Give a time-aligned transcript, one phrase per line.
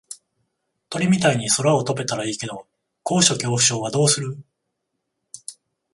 [0.89, 2.65] 鳥みたいに空を飛べたらいいけど
[3.03, 4.35] 高所恐怖症はどうする？